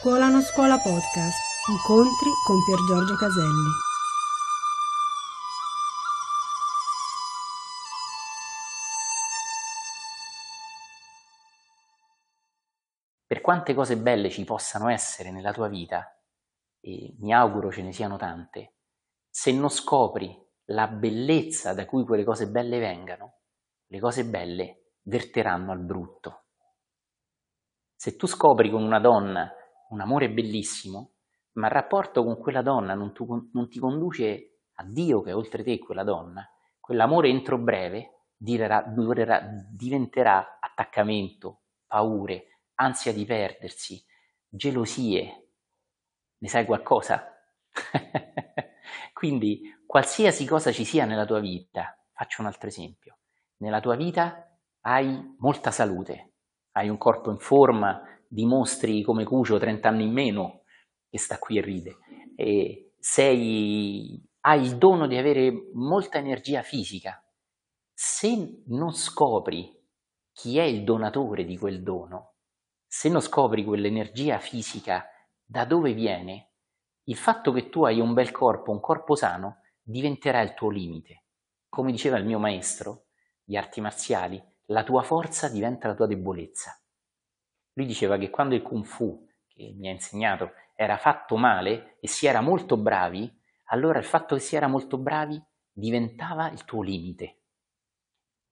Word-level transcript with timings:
Scuola 0.00 0.28
non 0.28 0.42
scuola 0.42 0.76
podcast. 0.76 1.38
Incontri 1.70 2.28
con 2.44 2.56
Pier 2.64 2.78
Giorgio 2.84 3.14
Caselli. 3.14 3.70
Per 13.24 13.40
quante 13.40 13.72
cose 13.72 13.96
belle 13.96 14.30
ci 14.30 14.44
possano 14.44 14.88
essere 14.88 15.30
nella 15.30 15.52
tua 15.52 15.68
vita, 15.68 16.20
e 16.80 17.14
mi 17.20 17.32
auguro 17.32 17.70
ce 17.70 17.82
ne 17.82 17.92
siano 17.92 18.16
tante, 18.16 18.74
se 19.30 19.52
non 19.52 19.70
scopri 19.70 20.36
la 20.70 20.88
bellezza 20.88 21.72
da 21.72 21.86
cui 21.86 22.04
quelle 22.04 22.24
cose 22.24 22.48
belle 22.48 22.80
vengano, 22.80 23.36
le 23.86 24.00
cose 24.00 24.24
belle 24.24 24.94
verteranno 25.02 25.70
al 25.70 25.80
brutto. 25.80 26.46
Se 27.94 28.16
tu 28.16 28.26
scopri 28.26 28.70
con 28.70 28.82
una 28.82 28.98
donna 28.98 29.54
un 29.94 30.00
amore 30.00 30.30
bellissimo, 30.30 31.12
ma 31.52 31.66
il 31.66 31.72
rapporto 31.72 32.24
con 32.24 32.36
quella 32.36 32.62
donna 32.62 32.94
non, 32.94 33.12
tu, 33.12 33.48
non 33.52 33.68
ti 33.68 33.78
conduce 33.78 34.58
a 34.74 34.84
Dio 34.84 35.22
che 35.22 35.30
è 35.30 35.34
oltre 35.34 35.62
te 35.62 35.78
quella 35.78 36.02
donna, 36.02 36.46
quell'amore 36.80 37.28
entro 37.28 37.58
breve 37.58 38.26
direrà, 38.36 38.82
durerà, 38.82 39.40
diventerà 39.70 40.58
attaccamento, 40.60 41.62
paure, 41.86 42.60
ansia 42.74 43.12
di 43.12 43.24
perdersi, 43.24 44.04
gelosie. 44.48 45.48
Ne 46.38 46.48
sai 46.48 46.66
qualcosa? 46.66 47.24
Quindi 49.12 49.62
qualsiasi 49.86 50.44
cosa 50.44 50.72
ci 50.72 50.84
sia 50.84 51.04
nella 51.04 51.24
tua 51.24 51.38
vita, 51.38 51.96
faccio 52.12 52.40
un 52.40 52.48
altro 52.48 52.66
esempio, 52.66 53.18
nella 53.58 53.80
tua 53.80 53.94
vita 53.94 54.48
hai 54.80 55.36
molta 55.38 55.70
salute, 55.70 56.32
hai 56.72 56.88
un 56.88 56.98
corpo 56.98 57.30
in 57.30 57.38
forma, 57.38 58.02
dimostri 58.34 59.02
come 59.02 59.24
Cucio 59.24 59.58
30 59.58 59.88
anni 59.88 60.04
in 60.04 60.12
meno, 60.12 60.62
che 61.08 61.18
sta 61.18 61.38
qui 61.38 61.58
e 61.58 61.60
ride, 61.60 61.98
e 62.34 62.94
sei, 62.98 64.20
hai 64.40 64.60
il 64.60 64.76
dono 64.76 65.06
di 65.06 65.16
avere 65.16 65.70
molta 65.72 66.18
energia 66.18 66.62
fisica. 66.62 67.24
Se 67.92 68.64
non 68.66 68.92
scopri 68.92 69.80
chi 70.32 70.58
è 70.58 70.64
il 70.64 70.82
donatore 70.82 71.44
di 71.44 71.56
quel 71.56 71.82
dono, 71.82 72.32
se 72.86 73.08
non 73.08 73.20
scopri 73.20 73.64
quell'energia 73.64 74.38
fisica 74.38 75.06
da 75.44 75.64
dove 75.64 75.92
viene, 75.92 76.50
il 77.04 77.16
fatto 77.16 77.52
che 77.52 77.68
tu 77.68 77.84
hai 77.84 78.00
un 78.00 78.14
bel 78.14 78.32
corpo, 78.32 78.72
un 78.72 78.80
corpo 78.80 79.14
sano, 79.14 79.60
diventerà 79.80 80.40
il 80.40 80.54
tuo 80.54 80.70
limite. 80.70 81.26
Come 81.68 81.92
diceva 81.92 82.16
il 82.16 82.24
mio 82.24 82.40
maestro 82.40 83.06
di 83.44 83.56
arti 83.56 83.80
marziali, 83.80 84.42
la 84.68 84.82
tua 84.82 85.02
forza 85.02 85.48
diventa 85.48 85.86
la 85.86 85.94
tua 85.94 86.06
debolezza. 86.06 86.83
Lui 87.74 87.86
diceva 87.86 88.16
che 88.16 88.30
quando 88.30 88.54
il 88.54 88.62
kung 88.62 88.84
fu, 88.84 89.26
che 89.46 89.72
mi 89.76 89.88
ha 89.88 89.92
insegnato, 89.92 90.52
era 90.74 90.96
fatto 90.96 91.36
male 91.36 91.96
e 92.00 92.08
si 92.08 92.26
era 92.26 92.40
molto 92.40 92.76
bravi, 92.76 93.32
allora 93.66 93.98
il 93.98 94.04
fatto 94.04 94.34
che 94.34 94.40
si 94.40 94.56
era 94.56 94.66
molto 94.66 94.98
bravi 94.98 95.42
diventava 95.72 96.50
il 96.50 96.64
tuo 96.64 96.82
limite. 96.82 97.38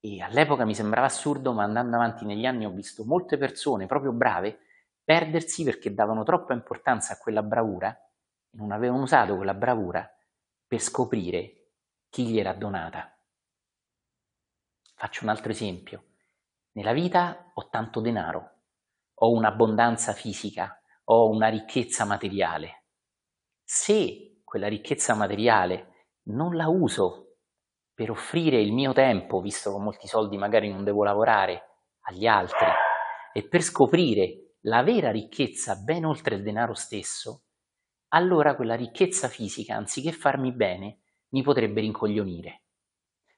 E 0.00 0.20
all'epoca 0.20 0.64
mi 0.64 0.74
sembrava 0.74 1.06
assurdo, 1.06 1.52
ma 1.52 1.64
andando 1.64 1.96
avanti 1.96 2.24
negli 2.24 2.44
anni 2.44 2.66
ho 2.66 2.70
visto 2.70 3.04
molte 3.04 3.38
persone 3.38 3.86
proprio 3.86 4.12
brave 4.12 4.58
perdersi 5.02 5.64
perché 5.64 5.92
davano 5.92 6.24
troppa 6.24 6.54
importanza 6.54 7.12
a 7.12 7.18
quella 7.18 7.42
bravura 7.42 7.90
e 8.50 8.56
non 8.56 8.72
avevano 8.72 9.02
usato 9.02 9.36
quella 9.36 9.54
bravura 9.54 10.08
per 10.66 10.80
scoprire 10.80 11.68
chi 12.08 12.26
gliela 12.26 12.52
donata. 12.52 13.16
Faccio 14.94 15.24
un 15.24 15.30
altro 15.30 15.50
esempio. 15.50 16.04
Nella 16.72 16.92
vita 16.92 17.50
ho 17.52 17.68
tanto 17.68 18.00
denaro, 18.00 18.53
ho 19.14 19.30
un'abbondanza 19.30 20.12
fisica, 20.12 20.80
ho 21.04 21.28
una 21.28 21.48
ricchezza 21.48 22.04
materiale. 22.04 22.84
Se 23.62 24.40
quella 24.44 24.68
ricchezza 24.68 25.14
materiale 25.14 26.08
non 26.24 26.54
la 26.56 26.68
uso 26.68 27.36
per 27.94 28.10
offrire 28.10 28.60
il 28.60 28.72
mio 28.72 28.92
tempo, 28.92 29.40
visto 29.40 29.70
che 29.70 29.76
ho 29.76 29.80
molti 29.80 30.06
soldi 30.06 30.36
magari 30.36 30.70
non 30.70 30.84
devo 30.84 31.04
lavorare, 31.04 31.62
agli 32.06 32.26
altri, 32.26 32.66
e 33.32 33.46
per 33.46 33.62
scoprire 33.62 34.56
la 34.62 34.82
vera 34.82 35.10
ricchezza 35.10 35.76
ben 35.76 36.04
oltre 36.04 36.36
il 36.36 36.42
denaro 36.42 36.74
stesso, 36.74 37.44
allora 38.08 38.56
quella 38.56 38.74
ricchezza 38.74 39.28
fisica, 39.28 39.74
anziché 39.76 40.12
farmi 40.12 40.52
bene, 40.52 41.00
mi 41.30 41.42
potrebbe 41.42 41.80
rincoglionire. 41.80 42.62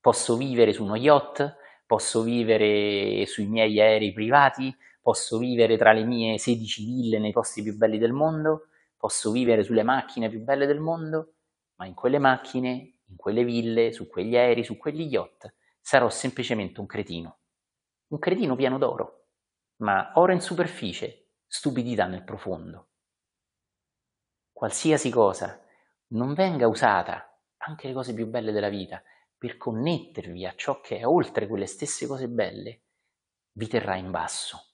Posso 0.00 0.36
vivere 0.36 0.72
su 0.72 0.84
uno 0.84 0.96
yacht, 0.96 1.56
posso 1.86 2.22
vivere 2.22 3.26
sui 3.26 3.46
miei 3.46 3.80
aerei 3.80 4.12
privati, 4.12 4.74
posso 5.10 5.38
vivere 5.38 5.76
tra 5.76 5.90
le 5.90 6.04
mie 6.04 6.38
16 6.38 6.84
ville 6.84 7.18
nei 7.18 7.32
posti 7.32 7.64
più 7.64 7.76
belli 7.76 7.98
del 7.98 8.12
mondo, 8.12 8.68
posso 8.96 9.32
vivere 9.32 9.64
sulle 9.64 9.82
macchine 9.82 10.28
più 10.28 10.40
belle 10.40 10.66
del 10.66 10.78
mondo, 10.78 11.32
ma 11.78 11.86
in 11.86 11.94
quelle 11.94 12.20
macchine, 12.20 13.00
in 13.06 13.16
quelle 13.16 13.42
ville, 13.42 13.90
su 13.90 14.06
quegli 14.06 14.36
aerei, 14.36 14.62
su 14.62 14.76
quegli 14.76 15.08
yacht, 15.08 15.52
sarò 15.80 16.08
semplicemente 16.08 16.78
un 16.78 16.86
cretino. 16.86 17.38
Un 18.10 18.20
cretino 18.20 18.54
pieno 18.54 18.78
d'oro, 18.78 19.30
ma 19.78 20.12
oro 20.14 20.30
in 20.30 20.40
superficie, 20.40 21.30
stupidità 21.44 22.06
nel 22.06 22.22
profondo. 22.22 22.90
Qualsiasi 24.52 25.10
cosa 25.10 25.60
non 26.10 26.34
venga 26.34 26.68
usata, 26.68 27.36
anche 27.56 27.88
le 27.88 27.94
cose 27.94 28.14
più 28.14 28.28
belle 28.28 28.52
della 28.52 28.68
vita, 28.68 29.02
per 29.36 29.56
connettervi 29.56 30.46
a 30.46 30.54
ciò 30.54 30.80
che 30.80 30.98
è 30.98 31.04
oltre 31.04 31.48
quelle 31.48 31.66
stesse 31.66 32.06
cose 32.06 32.28
belle, 32.28 32.82
vi 33.54 33.66
terrà 33.66 33.96
in 33.96 34.12
basso. 34.12 34.69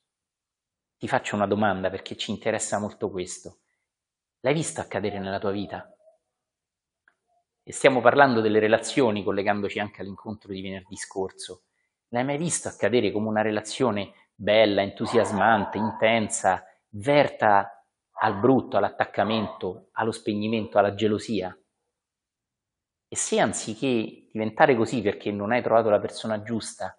Ti 0.99 1.09
faccio 1.09 1.37
una 1.37 1.47
domanda 1.47 1.91
perché 1.91 2.17
ci 2.17 2.31
interessa 2.31 2.79
molto 2.79 3.11
questo. 3.11 3.59
L'hai 4.41 4.55
visto 4.55 4.81
accadere 4.81 5.19
nella 5.19 5.39
tua 5.39 5.51
vita? 5.51 5.95
E 7.62 7.73
stiamo 7.73 8.01
parlando 8.01 8.41
delle 8.41 8.61
relazioni 8.61 9.23
collegandoci 9.23 9.79
anche 9.79 10.01
all'incontro 10.01 10.53
di 10.55 10.62
venerdì 10.62 10.97
scorso. 10.97 11.65
L'hai 12.09 12.25
mai 12.25 12.39
visto 12.39 12.69
accadere 12.69 13.12
come 13.12 13.29
una 13.29 13.43
relazione 13.43 14.31
bella, 14.34 14.81
entusiasmante, 14.81 15.77
intensa, 15.77 16.65
verta 16.91 17.84
al 18.19 18.39
brutto, 18.39 18.78
all'attaccamento, 18.78 19.89
allo 19.93 20.13
spegnimento, 20.13 20.78
alla 20.78 20.95
gelosia? 20.95 21.55
E 23.09 23.17
se 23.17 23.39
anziché 23.39 24.28
diventare 24.33 24.75
così 24.77 25.03
perché 25.03 25.31
non 25.31 25.53
hai 25.53 25.61
trovato 25.61 25.91
la 25.91 26.01
persona 26.01 26.43
giusta, 26.43 26.99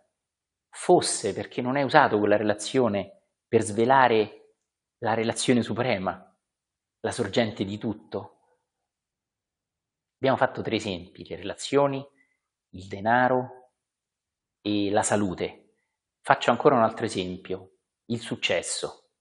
fosse 0.69 1.33
perché 1.33 1.63
non 1.63 1.75
hai 1.77 1.83
usato 1.83 2.19
quella 2.19 2.37
relazione 2.37 3.16
per 3.47 3.61
svelare 3.61 4.55
la 4.99 5.13
relazione 5.13 5.61
suprema, 5.61 6.35
la 7.01 7.11
sorgente 7.11 7.63
di 7.63 7.77
tutto. 7.77 8.33
Abbiamo 10.15 10.37
fatto 10.37 10.61
tre 10.61 10.75
esempi, 10.75 11.25
le 11.27 11.35
relazioni, 11.35 12.05
il 12.71 12.87
denaro 12.87 13.71
e 14.61 14.89
la 14.89 15.03
salute. 15.03 15.75
Faccio 16.21 16.51
ancora 16.51 16.75
un 16.75 16.83
altro 16.83 17.05
esempio, 17.05 17.77
il 18.05 18.19
successo. 18.19 19.11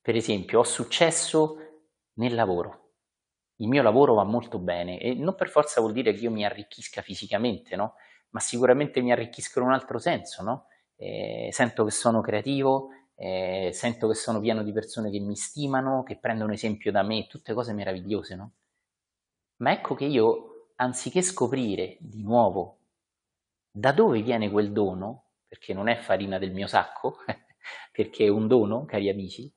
Per 0.00 0.14
esempio, 0.14 0.60
ho 0.60 0.64
successo 0.64 1.58
nel 2.14 2.34
lavoro. 2.34 2.92
Il 3.56 3.68
mio 3.68 3.82
lavoro 3.82 4.14
va 4.14 4.24
molto 4.24 4.58
bene 4.58 5.00
e 5.00 5.14
non 5.14 5.34
per 5.34 5.48
forza 5.48 5.80
vuol 5.80 5.92
dire 5.92 6.12
che 6.12 6.20
io 6.20 6.30
mi 6.30 6.44
arricchisca 6.44 7.02
fisicamente, 7.02 7.74
no? 7.74 7.94
Ma 8.30 8.40
sicuramente 8.40 9.00
mi 9.00 9.12
arricchisco 9.12 9.58
in 9.58 9.66
un 9.66 9.72
altro 9.72 9.98
senso, 9.98 10.42
no? 10.42 10.66
Eh, 10.94 11.48
sento 11.52 11.84
che 11.84 11.90
sono 11.90 12.20
creativo, 12.20 12.90
eh, 13.16 13.70
sento 13.72 14.08
che 14.08 14.14
sono 14.14 14.40
pieno 14.40 14.62
di 14.62 14.72
persone 14.72 15.10
che 15.10 15.18
mi 15.18 15.36
stimano, 15.36 16.02
che 16.02 16.18
prendono 16.18 16.52
esempio 16.52 16.92
da 16.92 17.02
me, 17.02 17.26
tutte 17.26 17.54
cose 17.54 17.72
meravigliose, 17.72 18.36
no? 18.36 18.52
Ma 19.56 19.72
ecco 19.72 19.94
che 19.94 20.04
io, 20.04 20.70
anziché 20.76 21.22
scoprire 21.22 21.96
di 22.00 22.22
nuovo 22.22 22.78
da 23.70 23.92
dove 23.92 24.22
viene 24.22 24.50
quel 24.50 24.72
dono, 24.72 25.30
perché 25.46 25.74
non 25.74 25.88
è 25.88 25.96
farina 25.96 26.38
del 26.38 26.52
mio 26.52 26.66
sacco, 26.66 27.18
perché 27.92 28.26
è 28.26 28.28
un 28.28 28.46
dono, 28.46 28.84
cari 28.84 29.08
amici, 29.08 29.52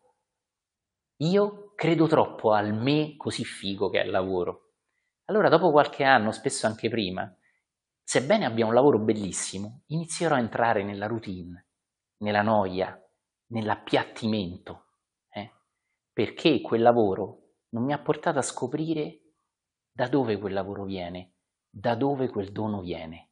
io 1.22 1.74
credo 1.76 2.08
troppo 2.08 2.54
al 2.54 2.74
me 2.74 3.16
così 3.18 3.44
figo 3.44 3.90
che 3.90 4.02
è 4.02 4.06
il 4.06 4.12
lavoro. 4.12 4.72
Allora, 5.26 5.50
dopo 5.50 5.72
qualche 5.72 6.04
anno, 6.04 6.32
spesso 6.32 6.66
anche 6.66 6.90
prima, 6.90 7.34
sebbene 8.04 8.46
abbia 8.46 8.66
un 8.66 8.74
lavoro 8.74 9.00
bellissimo, 9.00 9.82
inizierò 9.88 10.36
a 10.36 10.40
entrare 10.40 10.84
nella 10.84 11.08
routine, 11.08 11.68
nella 12.18 12.42
noia, 12.42 13.00
nell'appiattimento, 13.50 14.86
eh? 15.30 15.52
perché 16.12 16.62
quel 16.62 16.82
lavoro 16.82 17.54
non 17.70 17.84
mi 17.84 17.94
ha 17.94 18.00
portato 18.00 18.40
a 18.40 18.44
scoprire 18.44 19.22
da 19.92 20.08
dove 20.08 20.38
quel 20.38 20.54
lavoro 20.54 20.84
viene, 20.86 21.34
da 21.70 21.96
dove 21.96 22.30
quel 22.30 22.52
dono 22.52 22.82
viene. 22.82 23.30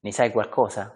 Ne 0.00 0.12
sai 0.12 0.30
qualcosa? 0.30 0.94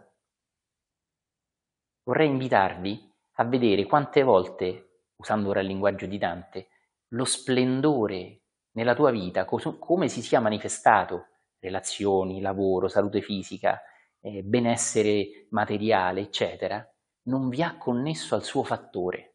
Vorrei 2.05 2.29
invitarvi 2.29 3.11
a 3.37 3.44
vedere 3.44 3.85
quante 3.85 4.23
volte, 4.23 5.05
usando 5.17 5.49
ora 5.49 5.61
il 5.61 5.67
linguaggio 5.67 6.06
di 6.06 6.19
Dante, 6.19 6.69
lo 7.09 7.25
splendore 7.25 8.43
nella 8.73 8.94
tua 8.94 9.11
vita, 9.11 9.44
come 9.44 10.09
si 10.09 10.23
sia 10.23 10.41
manifestato, 10.41 11.26
relazioni, 11.59 12.41
lavoro, 12.41 12.88
salute 12.88 13.20
fisica, 13.20 13.81
eh, 14.20 14.43
benessere 14.43 15.47
materiale, 15.50 16.23
eccetera, 16.23 16.87
non 17.25 17.49
vi 17.49 17.63
ha 17.63 17.77
connesso 17.77 18.35
al 18.35 18.45
suo 18.45 18.63
fattore. 18.63 19.29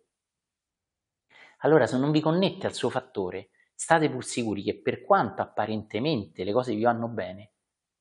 allora 1.59 1.87
se 1.87 1.97
non 1.97 2.11
vi 2.11 2.21
connette 2.21 2.67
al 2.67 2.73
suo 2.73 2.89
fattore, 2.89 3.49
state 3.73 4.09
pur 4.09 4.23
sicuri 4.23 4.63
che 4.63 4.79
per 4.79 5.03
quanto 5.03 5.41
apparentemente 5.41 6.43
le 6.43 6.51
cose 6.51 6.75
vi 6.75 6.83
vanno 6.83 7.07
bene, 7.07 7.53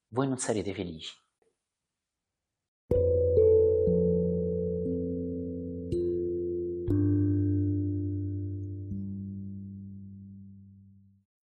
voi 0.09 0.29
non 0.29 0.38
sarete 0.38 0.75
felici. 0.75 1.25